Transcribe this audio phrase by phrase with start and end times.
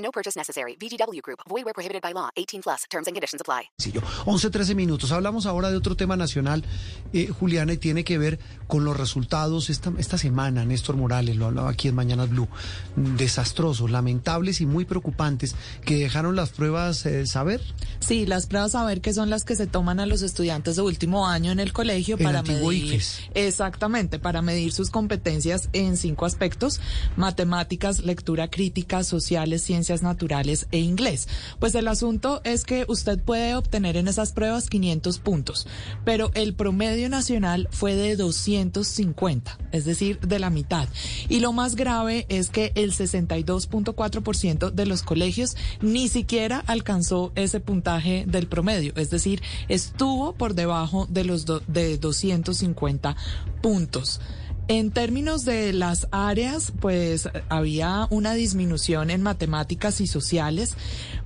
[0.00, 0.76] No purchase necessary.
[0.76, 1.40] VGW Group.
[1.48, 2.30] Void where prohibited by law.
[2.36, 2.86] 18 plus.
[2.90, 3.70] Terms and conditions apply.
[4.26, 5.12] 11, 13 minutos.
[5.12, 6.64] Hablamos ahora de otro tema nacional,
[7.12, 10.64] eh, Juliana, y tiene que ver con los resultados esta, esta semana.
[10.64, 12.48] Néstor Morales lo hablaba aquí en Mañanas Blue.
[12.96, 17.60] Desastrosos, lamentables y muy preocupantes que dejaron las pruebas eh, saber.
[18.00, 21.26] Sí, las pruebas saber que son las que se toman a los estudiantes de último
[21.26, 23.30] año en el colegio El para medir ICFES.
[23.34, 26.80] exactamente para medir sus competencias en cinco aspectos:
[27.16, 31.28] matemáticas, lectura crítica, sociales, ciencias naturales e inglés.
[31.58, 35.66] Pues el asunto es que usted puede obtener en esas pruebas 500 puntos,
[36.04, 40.88] pero el promedio nacional fue de 250, es decir, de la mitad.
[41.28, 47.60] Y lo más grave es que el 62.4% de los colegios ni siquiera alcanzó ese
[47.60, 53.16] puntaje del promedio, es decir, estuvo por debajo de los de 250
[53.60, 54.20] puntos.
[54.70, 60.76] En términos de las áreas, pues había una disminución en matemáticas y sociales,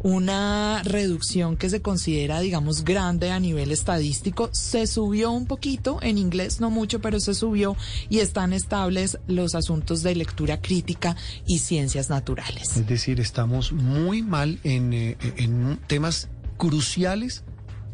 [0.02, 4.48] una reducción que se considera, digamos, grande a nivel estadístico.
[4.52, 7.76] Se subió un poquito, en inglés no mucho, pero se subió
[8.08, 11.14] y están estables los asuntos de lectura crítica
[11.46, 12.78] y ciencias naturales.
[12.78, 15.18] Es decir, estamos muy mal en, eh,
[15.86, 17.44] temas cruciales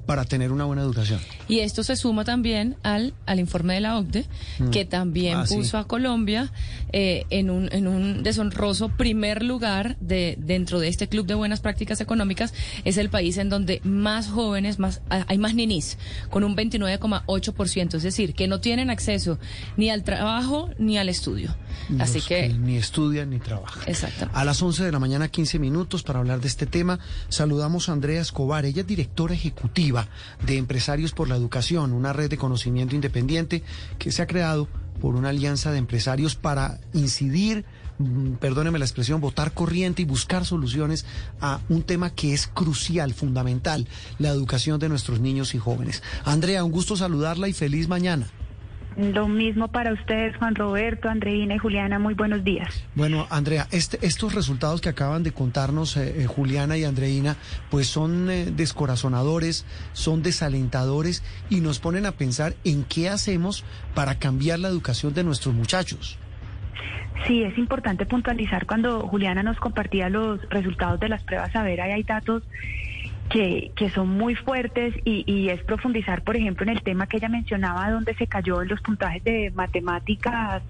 [0.06, 1.20] para tener una buena educación.
[1.48, 4.26] Y esto se suma también al, al informe de la OCDE,
[4.72, 5.54] que también Ah, sí.
[5.56, 6.52] puso a Colombia
[6.92, 11.60] eh, en, un, en un deshonroso primer lugar de, dentro de este club de buenas
[11.60, 12.52] prácticas económicas.
[12.84, 15.96] Es el país en donde más jóvenes, más hay más ninis,
[16.30, 17.94] con un 29,8%.
[17.94, 19.38] Es decir, que no tienen acceso
[19.76, 21.54] ni al trabajo ni al estudio.
[21.98, 23.82] Así Los que, ni estudian ni trabajan.
[23.86, 24.28] exacto.
[24.32, 26.98] A las 11 de la mañana, 15 minutos para hablar de este tema.
[27.28, 28.64] Saludamos a Andrea Escobar.
[28.64, 29.89] Ella es directora ejecutiva
[30.46, 33.62] de Empresarios por la Educación, una red de conocimiento independiente
[33.98, 34.68] que se ha creado
[35.00, 37.64] por una alianza de empresarios para incidir,
[37.98, 41.06] mm, perdóneme la expresión, votar corriente y buscar soluciones
[41.40, 46.02] a un tema que es crucial, fundamental, la educación de nuestros niños y jóvenes.
[46.24, 48.28] Andrea, un gusto saludarla y feliz mañana.
[48.96, 51.98] Lo mismo para ustedes, Juan Roberto, Andreina y Juliana.
[51.98, 52.84] Muy buenos días.
[52.94, 57.36] Bueno, Andrea, este, estos resultados que acaban de contarnos eh, eh, Juliana y Andreina,
[57.70, 63.64] pues son eh, descorazonadores, son desalentadores y nos ponen a pensar en qué hacemos
[63.94, 66.18] para cambiar la educación de nuestros muchachos.
[67.26, 71.80] Sí, es importante puntualizar cuando Juliana nos compartía los resultados de las pruebas a ver,
[71.80, 72.42] ahí hay datos
[73.30, 77.16] que, que son muy fuertes y, y es profundizar, por ejemplo, en el tema que
[77.18, 80.62] ella mencionaba, donde se cayó en los puntajes de matemáticas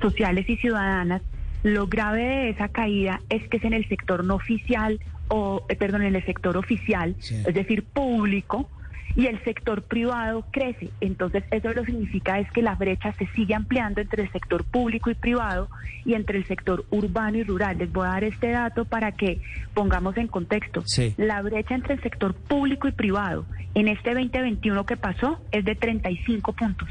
[0.00, 1.22] sociales y ciudadanas.
[1.62, 5.74] Lo grave de esa caída es que es en el sector no oficial o, eh,
[5.74, 7.42] perdón, en el sector oficial, Sí.
[7.44, 8.70] es decir, público,
[9.14, 10.90] y el sector privado crece.
[11.00, 15.10] Entonces, eso lo significa es que la brecha se sigue ampliando entre el sector público
[15.10, 15.68] y privado
[16.04, 17.78] y entre el sector urbano y rural.
[17.78, 19.40] Les voy a dar este dato para que
[19.74, 20.82] pongamos en contexto.
[20.86, 21.14] Sí.
[21.16, 25.74] La brecha entre el sector público y privado en este 2021 que pasó es de
[25.74, 26.88] 35 puntos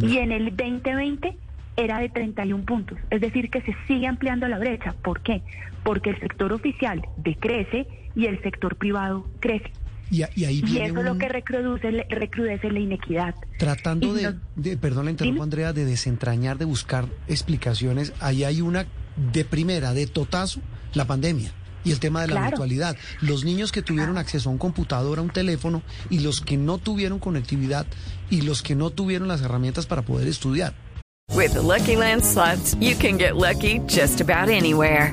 [0.00, 1.36] y en el 2020
[1.76, 2.98] era de 31 puntos.
[3.10, 4.94] Es decir, que se sigue ampliando la brecha.
[5.02, 5.42] ¿Por qué?
[5.84, 9.70] Porque el sector oficial decrece y el sector privado crece.
[10.10, 13.34] Y, a- y ahí Y viene eso es lo que recrudece, recrudece la inequidad.
[13.58, 15.44] tratando y de, nos- de- perdón la interrumpo Dime.
[15.44, 18.12] Andrea, de desentrañar, de buscar explicaciones.
[18.20, 18.86] Ahí hay una
[19.32, 20.60] de primera, de totazo,
[20.94, 21.52] la pandemia.
[21.84, 22.48] Y el tema de la Claro.
[22.48, 22.96] virtualidad.
[23.20, 26.78] Los niños que tuvieron acceso a un computador, a un teléfono, y los que no
[26.78, 27.86] tuvieron conectividad,
[28.28, 30.74] y los que no tuvieron las herramientas para poder estudiar.
[31.34, 35.12] With the Lucky Land slots, you can get lucky just about anywhere.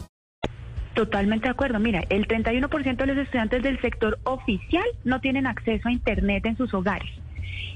[0.93, 1.79] Totalmente de acuerdo.
[1.79, 6.57] Mira, el 31% de los estudiantes del sector oficial no tienen acceso a Internet en
[6.57, 7.09] sus hogares.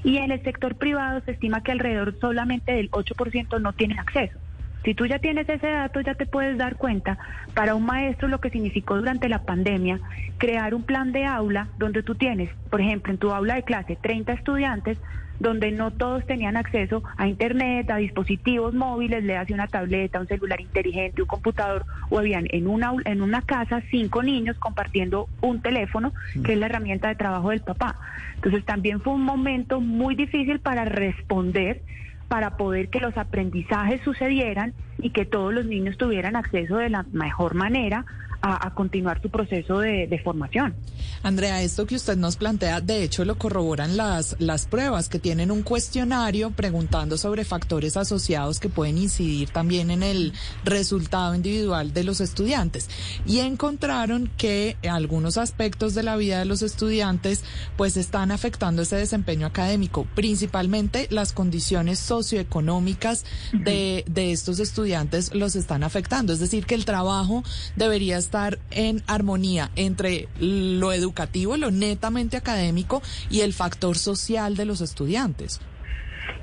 [0.04, 4.38] Y en el sector privado se estima que alrededor solamente del 8% no tienen acceso.
[4.84, 7.18] Si tú ya tienes ese dato, ya te puedes dar cuenta
[7.54, 9.98] para un maestro lo que significó durante la pandemia
[10.38, 13.96] crear un plan de aula donde tú tienes, por ejemplo, en tu aula de clase
[14.00, 14.98] 30 estudiantes,
[15.38, 20.26] donde no todos tenían acceso a internet, a dispositivos móviles, le hace una tableta, un
[20.26, 25.60] celular inteligente, un computador, o habían en una, en una casa cinco niños compartiendo un
[25.60, 26.12] teléfono,
[26.44, 27.96] que es la herramienta de trabajo del papá.
[28.36, 31.82] Entonces también fue un momento muy difícil para responder
[32.28, 37.04] para poder que los aprendizajes sucedieran y que todos los niños tuvieran acceso de la
[37.12, 38.04] mejor manera
[38.42, 40.74] a, continuar su proceso de, de, formación.
[41.22, 45.50] Andrea, esto que usted nos plantea, de hecho, lo corroboran las, las pruebas que tienen
[45.50, 50.32] un cuestionario preguntando sobre factores asociados que pueden incidir también en el
[50.64, 52.88] resultado individual de los estudiantes.
[53.26, 57.44] Y encontraron que algunos aspectos de la vida de los estudiantes
[57.76, 65.56] pues están afectando ese desempeño académico, principalmente las condiciones socioeconómicas de, de estos estudiantes los
[65.56, 66.32] están afectando.
[66.32, 67.42] Es decir, que el trabajo
[67.76, 74.64] debería estar en armonía entre lo educativo, lo netamente académico y el factor social de
[74.64, 75.60] los estudiantes.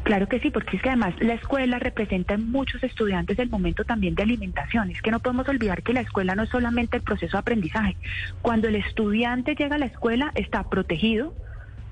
[0.04, 3.84] Claro que sí, porque es que además la escuela representa en muchos estudiantes el momento
[3.84, 4.92] también de alimentación.
[4.92, 7.96] Es que no podemos olvidar que la escuela no es solamente el proceso de aprendizaje.
[8.42, 11.34] Cuando el estudiante llega a la escuela está protegido,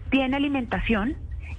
[0.10, 1.16] tiene alimentación,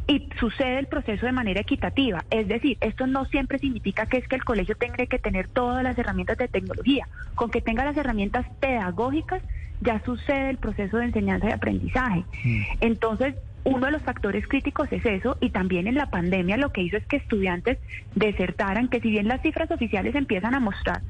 [0.07, 2.25] y sucede el proceso de manera equitativa.
[2.31, 5.83] Es decir, esto no siempre significa que es que el colegio tenga que tener todas
[5.83, 7.09] las herramientas de tecnología.
[7.35, 9.43] Con que tenga las herramientas pedagógicas
[9.81, 12.25] ya sucede el proceso de enseñanza y aprendizaje.
[12.45, 12.63] Mm.
[12.81, 13.35] Entonces,
[13.65, 16.97] uno de los factores críticos es eso y también en la pandemia lo que hizo
[16.97, 17.79] es que estudiantes
[18.15, 21.03] desertaran, que si bien las cifras oficiales empiezan a mostrar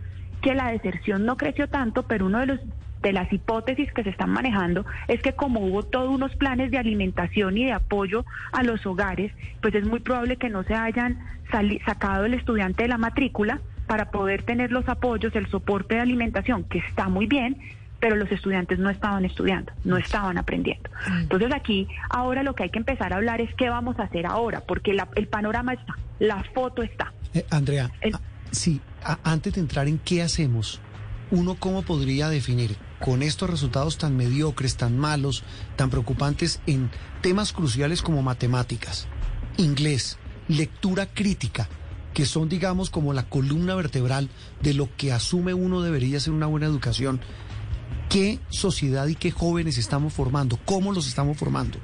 [0.42, 2.60] que la deserción no creció tanto, pero uno de los
[3.02, 6.78] de las hipótesis que se están manejando es que como hubo todos unos planes de
[6.78, 11.18] alimentación y de apoyo a los hogares, pues es muy probable que no se hayan
[11.84, 16.64] sacado el estudiante de la matrícula para poder tener los apoyos, el soporte de alimentación,
[16.64, 17.58] que está muy bien,
[18.00, 20.88] pero los estudiantes no estaban estudiando, no estaban aprendiendo.
[21.20, 24.26] Entonces aquí ahora lo que hay que empezar a hablar es qué vamos a hacer
[24.26, 27.12] ahora, porque el panorama está, la foto está.
[27.34, 28.20] Eh, Andrea, ah,
[28.50, 28.80] sí,
[29.24, 30.80] antes de entrar en qué hacemos,
[31.30, 35.42] uno cómo podría definir con estos resultados tan mediocres, tan malos,
[35.76, 36.88] tan preocupantes en
[37.20, 39.08] temas cruciales como matemáticas,
[39.56, 41.68] inglés, lectura crítica,
[42.14, 44.30] que son, digamos, como la columna vertebral
[44.62, 47.20] de lo que asume uno debería ser una buena educación.
[48.08, 50.58] ¿Qué sociedad y qué jóvenes estamos formando?
[50.64, 51.78] ¿Cómo los estamos formando?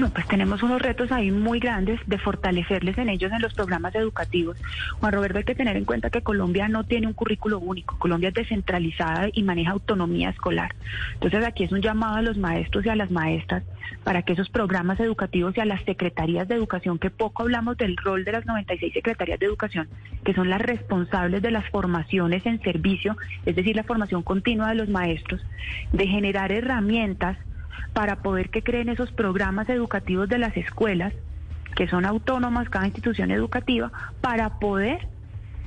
[0.00, 3.94] No, pues tenemos unos retos ahí muy grandes de fortalecerles en ellos en los programas
[3.94, 4.56] educativos.
[4.98, 7.98] Juan Roberto, hay que tener en cuenta que Colombia no tiene un currículo único.
[7.98, 10.74] Colombia es descentralizada y maneja autonomía escolar.
[11.12, 13.62] Entonces aquí es un llamado a los maestros y a las maestras
[14.02, 17.98] para que esos programas educativos y a las secretarías de educación, que poco hablamos del
[17.98, 19.86] rol de las 96 secretarías de educación,
[20.24, 24.76] que son las responsables de las formaciones en servicio, es decir, la formación continua de
[24.76, 25.42] los maestros,
[25.92, 27.36] de generar herramientas
[27.92, 31.12] para poder que creen esos programas educativos de las escuelas,
[31.74, 35.08] que son autónomas cada institución educativa, para poder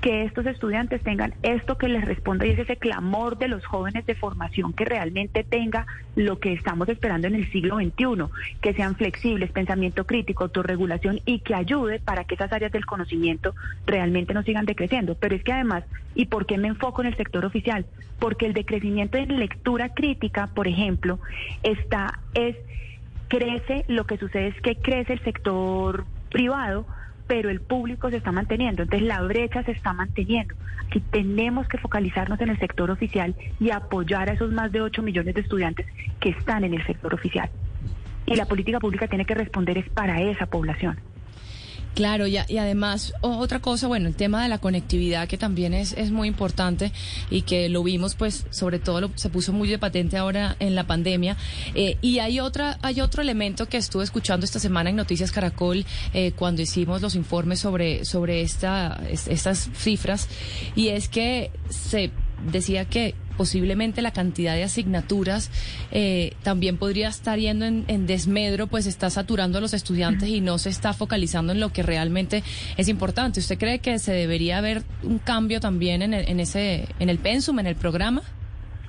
[0.03, 4.05] que estos estudiantes tengan esto que les responda y es ese clamor de los jóvenes
[4.05, 8.25] de formación que realmente tenga lo que estamos esperando en el siglo XXI,
[8.59, 13.55] que sean flexibles, pensamiento crítico, autorregulación y que ayude para que esas áreas del conocimiento
[13.85, 15.15] realmente no sigan decreciendo.
[15.15, 15.85] Pero es que además,
[16.15, 17.85] ¿y por qué me enfoco en el sector oficial?
[18.19, 21.19] Porque el decrecimiento en lectura crítica, por ejemplo,
[21.63, 22.57] está, es,
[23.29, 26.85] crece, lo que sucede es que crece el sector privado,
[27.27, 30.55] pero el público se está manteniendo, entonces la brecha se está manteniendo.
[30.87, 35.01] Aquí tenemos que focalizarnos en el sector oficial y apoyar a esos más de 8
[35.01, 35.87] millones de estudiantes
[36.19, 37.49] que están en el sector oficial.
[38.25, 40.97] Y la política pública tiene que responder es para esa población.
[41.95, 45.93] Claro, y, y además otra cosa, bueno, el tema de la conectividad que también es,
[45.93, 46.91] es muy importante
[47.29, 50.75] y que lo vimos, pues, sobre todo lo, se puso muy de patente ahora en
[50.75, 51.37] la pandemia.
[51.75, 55.85] Eh, y hay otra, hay otro elemento que estuve escuchando esta semana en Noticias Caracol
[56.13, 60.27] eh, cuando hicimos los informes sobre sobre esta, estas cifras
[60.75, 62.11] y es que se
[62.51, 65.49] decía que posiblemente la cantidad de asignaturas
[65.91, 70.57] eh, también podría estar yendo en, desmedro, pues está saturando a los estudiantes y no
[70.57, 72.43] se está focalizando en lo que realmente
[72.77, 73.39] es importante.
[73.39, 77.19] ¿Usted cree que se debería haber un cambio también en, el, en ese, en el
[77.19, 78.23] pensum, en el programa?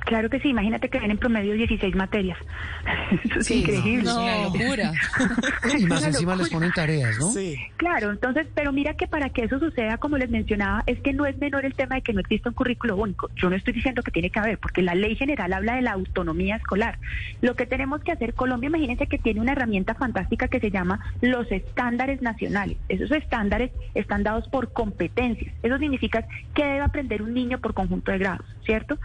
[0.04, 2.38] Claro que sí, imagínate que ven en promedio 16 materias.
[3.24, 4.04] Eso es increíble.
[4.04, 4.92] No, locura.
[5.78, 7.30] Y más encima les ponen tareas, ¿no?
[7.30, 7.58] Sí.
[7.76, 11.26] Claro, entonces, pero mira que para que eso suceda, como les mencionaba, es que no
[11.26, 13.30] es menor el tema de que no exista un currículo único.
[13.36, 15.92] Yo no estoy diciendo que tiene que haber, porque la ley general habla de la
[15.92, 16.98] autonomía escolar.
[17.40, 21.00] Lo que tenemos que hacer, Colombia, imagínense que tiene una herramienta fantástica que se llama
[21.20, 22.76] los estándares nacionales.
[22.88, 25.52] Esos estándares están dados por competencias.
[25.62, 28.98] Eso significa que debe aprender un niño por conjunto de grados, ¿cierto?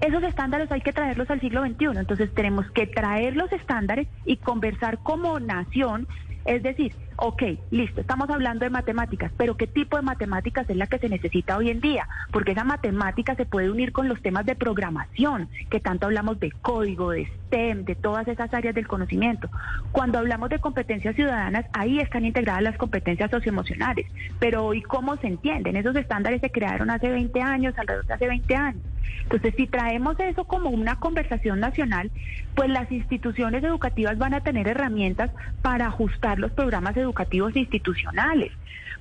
[0.00, 4.36] Esos estándares hay que traerlos al siglo XXI, entonces tenemos que traer los estándares y
[4.36, 6.06] conversar como nación,
[6.44, 10.86] es decir, ok, listo, estamos hablando de matemáticas, pero ¿qué tipo de matemáticas es la
[10.86, 12.06] que se necesita hoy en día?
[12.30, 16.52] Porque esa matemática se puede unir con los temas de programación, que tanto hablamos de
[16.52, 19.50] código, de STEM, de todas esas áreas del conocimiento.
[19.90, 24.06] Cuando hablamos de competencias ciudadanas, ahí están integradas las competencias socioemocionales,
[24.38, 25.76] pero hoy ¿cómo se entienden?
[25.76, 28.82] Esos estándares se crearon hace 20 años, alrededor de hace 20 años.
[29.22, 32.10] Entonces, si traemos eso como una conversación nacional,
[32.54, 35.30] pues las instituciones educativas van a tener herramientas
[35.62, 37.07] para ajustar los programas educativos
[37.54, 38.52] institucionales,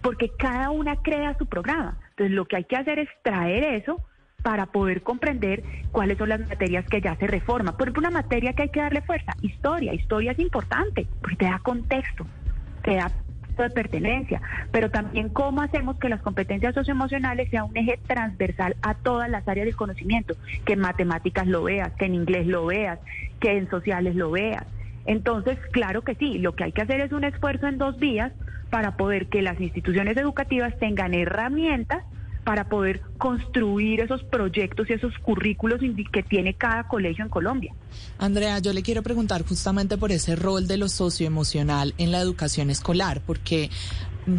[0.01, 1.97] porque cada una crea su programa.
[2.11, 4.01] Entonces, lo que hay que hacer es traer eso
[4.43, 7.75] para poder comprender cuáles son las materias que ya se reforman.
[7.75, 9.93] Por ejemplo, una materia que hay que darle fuerza, historia.
[9.93, 12.25] Historia es importante, porque te da contexto,
[12.83, 13.11] te da
[13.63, 18.93] de pertenencia, pero también cómo hacemos que las competencias socioemocionales sea un eje transversal a
[18.93, 20.35] todas las áreas del conocimiento,
[20.65, 22.99] que en matemáticas lo veas, que en inglés lo veas,
[23.39, 24.65] que en sociales lo veas.
[25.07, 28.31] Entonces, claro que sí, lo que hay que hacer es un esfuerzo en dos vías
[28.69, 32.03] para poder que las instituciones educativas tengan herramientas
[32.43, 35.79] para poder construir esos proyectos y esos currículos
[36.11, 37.73] que tiene cada colegio en Colombia.
[38.19, 42.69] Andrea, yo le quiero preguntar justamente por ese rol de lo socioemocional en la educación
[42.69, 43.69] escolar, porque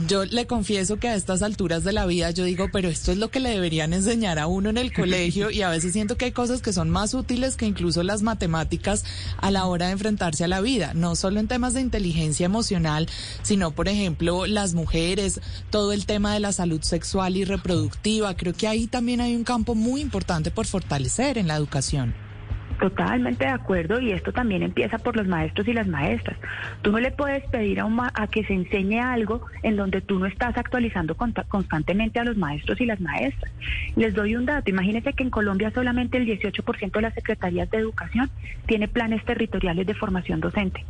[0.06, 3.16] yo le confieso que a estas alturas de la vida yo digo, pero esto es
[3.16, 6.26] lo que le deberían enseñar a uno en el colegio y a veces siento que
[6.26, 9.04] hay cosas que son más útiles que incluso las matemáticas
[9.38, 13.08] a la hora de enfrentarse a la vida, no solo en temas de inteligencia emocional,
[13.42, 18.52] sino por ejemplo las mujeres, todo el tema de la salud sexual y reproductiva, creo
[18.52, 22.14] que ahí también hay un campo muy importante por fortalecer en la educación.
[22.78, 26.38] Totalmente de acuerdo y esto también empieza por los maestros y las maestras.
[26.80, 30.00] Tú no le puedes pedir a, un ma- a que se enseñe algo en donde
[30.00, 31.16] tú no estás actualizando
[31.48, 33.52] constantemente a los maestros y las maestras.
[33.96, 37.78] Les doy un dato, imagínense que en Colombia solamente el 18% de las secretarías de
[37.78, 38.30] educación
[38.66, 40.84] tiene planes territoriales de formación docente.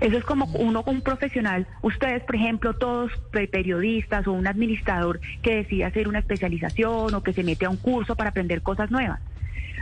[0.00, 5.20] Eso es como uno, un profesional, ustedes, por ejemplo, todos pe- periodistas o un administrador
[5.42, 8.90] que decide hacer una especialización o que se mete a un curso para aprender cosas
[8.90, 9.20] nuevas.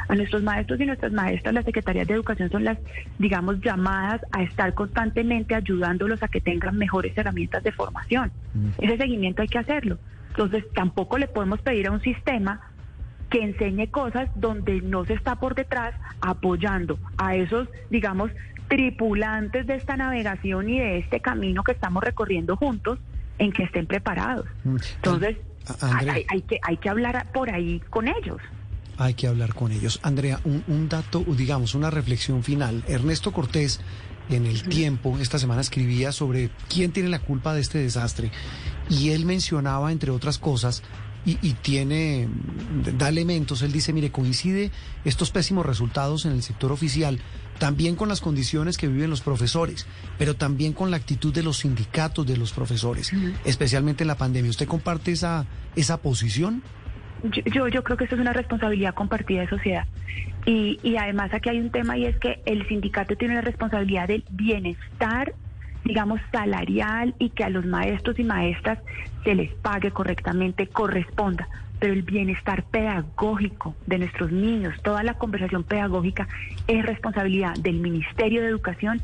[0.08, 2.78] A nuestros maestros y nuestras maestras, las secretarías de educación son las,
[3.18, 8.32] digamos, llamadas a estar constantemente ayudándolos a que tengan mejores herramientas de formación.
[8.78, 9.98] Ese seguimiento hay que hacerlo.
[10.30, 12.60] Entonces, tampoco le podemos pedir a un sistema
[13.28, 18.30] que enseñe cosas donde no se está por detrás apoyando a esos, digamos,
[18.68, 22.98] tripulantes de esta navegación y de este camino que estamos recorriendo juntos
[23.38, 24.46] en que estén preparados.
[24.64, 24.76] Mm.
[24.96, 25.36] Entonces,
[25.80, 26.14] Andrea.
[26.14, 28.40] hay, hay que, hay que hablar por ahí con ellos.
[28.96, 30.00] Hay que hablar con ellos.
[30.02, 32.82] Andrea, un, un dato, digamos, una reflexión final.
[32.88, 33.80] Ernesto Cortés,
[34.28, 38.30] en el tiempo, esta semana escribía sobre quién tiene la culpa de este desastre.
[38.90, 40.82] Y él mencionaba, entre otras cosas,
[41.24, 42.28] y, y tiene,
[42.96, 44.70] da elementos, él dice, mire, coincide
[45.04, 47.20] estos pésimos resultados en el sector oficial,
[47.58, 49.86] también con las condiciones que viven los profesores,
[50.18, 53.12] pero también con la actitud de los sindicatos de los profesores,
[53.44, 54.50] especialmente en la pandemia.
[54.50, 55.46] ¿Usted comparte esa,
[55.76, 56.62] esa posición?
[57.24, 59.86] Yo, yo, yo creo que esto es una responsabilidad compartida de sociedad.
[60.46, 64.08] Y, y además aquí hay un tema y es que el sindicato tiene la responsabilidad
[64.08, 65.34] del bienestar,
[65.84, 68.78] digamos, salarial y que a los maestros y maestras
[69.24, 71.48] se les pague correctamente, corresponda.
[71.78, 76.28] Pero el bienestar pedagógico de nuestros niños, toda la conversación pedagógica
[76.66, 79.00] es responsabilidad del Ministerio de Educación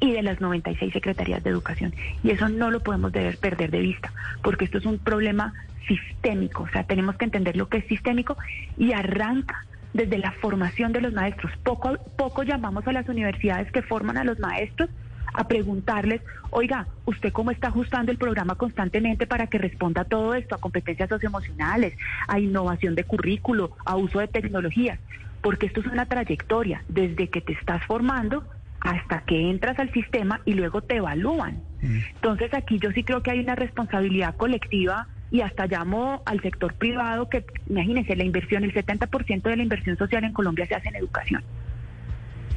[0.00, 1.94] y de las 96 secretarías de educación.
[2.22, 5.54] Y eso no lo podemos deber perder de vista, porque esto es un problema
[5.86, 8.36] sistémico, o sea, tenemos que entender lo que es sistémico
[8.76, 11.50] y arranca desde la formación de los maestros.
[11.62, 14.90] Poco, poco llamamos a las universidades que forman a los maestros
[15.34, 20.34] a preguntarles, oiga, ¿usted cómo está ajustando el programa constantemente para que responda a todo
[20.34, 21.94] esto, a competencias socioemocionales,
[22.26, 24.98] a innovación de currículo, a uso de tecnologías?
[25.40, 28.44] Porque esto es una trayectoria, desde que te estás formando
[28.80, 31.62] hasta que entras al sistema y luego te evalúan.
[31.80, 36.74] Entonces aquí yo sí creo que hay una responsabilidad colectiva y hasta llamo al sector
[36.74, 40.88] privado que, imagínense, la inversión, el 70% de la inversión social en Colombia se hace
[40.88, 41.42] en educación.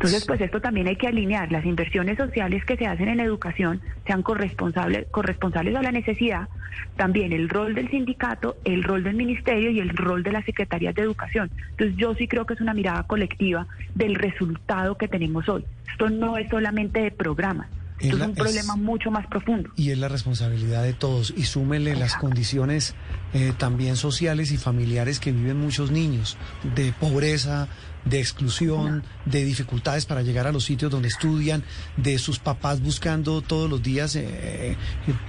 [0.02, 1.52] Entonces, pues esto también hay que alinear.
[1.52, 6.48] Las inversiones sociales que se hacen en educación sean corresponsables, corresponsables a la necesidad,
[6.96, 10.96] también el rol del sindicato, el rol del ministerio y el rol de las secretarías
[10.96, 11.52] de educación.
[11.72, 15.66] Entonces, yo sí creo que es una mirada colectiva del resultado que tenemos hoy.
[15.92, 17.68] Esto no es solamente de programas.
[18.00, 19.70] Esto es, un problema mucho más profundo.
[19.76, 21.32] Y es la responsabilidad de todos.
[21.38, 22.96] Y súmele las condiciones
[23.34, 26.36] eh, también sociales y familiares que viven muchos niños,
[26.76, 27.68] de pobreza,
[28.06, 31.64] de exclusión, de dificultades para llegar a los sitios donde estudian,
[31.98, 34.78] de sus papás buscando todos los días eh, eh,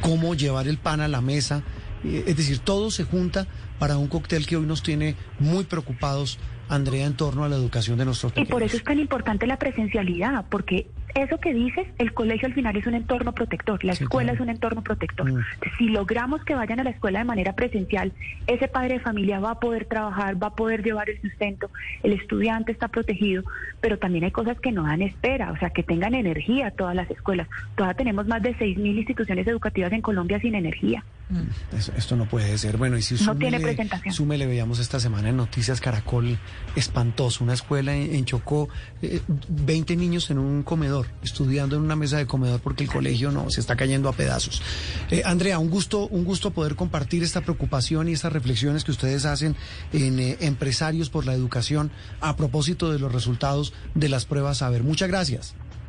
[0.00, 1.62] cómo llevar el pan a la mesa.
[2.04, 3.46] Es decir, todo se junta
[3.78, 7.98] para un cóctel que hoy nos tiene muy preocupados, Andrea, en torno a la educación
[7.98, 8.48] de nuestros pequeños.
[8.48, 12.54] Y por eso es tan importante la presencialidad, porque eso que dices, el colegio al
[12.54, 15.30] final es un entorno protector, la escuela es un entorno protector.
[15.30, 15.44] Mm.
[15.76, 18.12] Si logramos que vayan a la escuela de manera presencial,
[18.46, 21.70] ese padre de familia va a poder trabajar, va a poder llevar el sustento,
[22.02, 23.42] el estudiante está protegido,
[23.80, 27.10] pero también hay cosas que no dan espera, o sea, que tengan energía todas las
[27.10, 27.48] escuelas.
[27.74, 31.04] Todavía tenemos más de 6.000 instituciones educativas en Colombia sin energía.
[31.32, 31.76] Mm.
[31.96, 32.76] esto no puede ser.
[32.76, 34.14] Bueno, y si no tiene presentación.
[34.14, 36.38] Súmele, veíamos esta semana en Noticias Caracol,
[36.76, 38.68] espantoso, una escuela en, Chocó,
[39.48, 43.30] 20 eh, niños en un comedor estudiando en una mesa de comedor porque el colegio
[43.30, 44.62] no se está cayendo a pedazos.
[45.10, 49.24] Eh, Andrea, un gusto, un gusto poder compartir esta preocupación y estas reflexiones que ustedes
[49.24, 49.56] hacen
[49.92, 54.68] en eh, Empresarios por la Educación a propósito de los resultados de las pruebas A
[54.68, 55.54] ver, Muchas gracias.